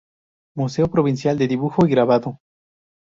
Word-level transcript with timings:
Museo 0.57 0.89
Provincial 0.89 1.37
de 1.37 1.47
Dibujo 1.47 1.85
y 1.85 1.91
Grabado. 1.91 2.39